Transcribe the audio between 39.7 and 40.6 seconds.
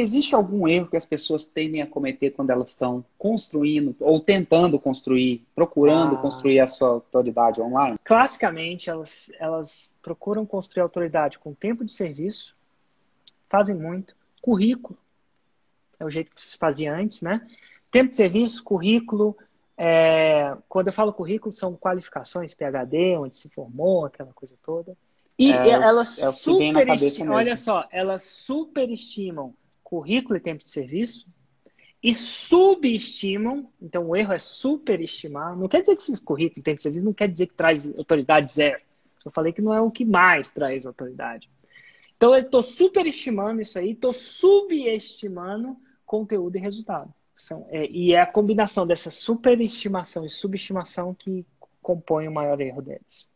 é o que mais